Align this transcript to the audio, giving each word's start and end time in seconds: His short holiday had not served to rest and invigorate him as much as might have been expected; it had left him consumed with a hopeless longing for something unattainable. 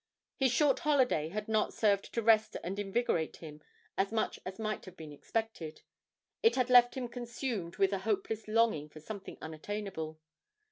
His 0.35 0.51
short 0.51 0.79
holiday 0.79 1.29
had 1.29 1.47
not 1.47 1.75
served 1.75 2.11
to 2.15 2.23
rest 2.23 2.57
and 2.63 2.79
invigorate 2.79 3.37
him 3.37 3.61
as 3.99 4.11
much 4.11 4.39
as 4.47 4.57
might 4.57 4.85
have 4.85 4.97
been 4.97 5.11
expected; 5.11 5.83
it 6.41 6.55
had 6.55 6.71
left 6.71 6.97
him 6.97 7.07
consumed 7.07 7.75
with 7.77 7.93
a 7.93 7.99
hopeless 7.99 8.47
longing 8.47 8.89
for 8.89 8.99
something 8.99 9.37
unattainable. 9.43 10.19